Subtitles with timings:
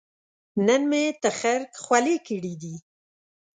[0.65, 2.75] نن مې تخرګ خولې کړې دي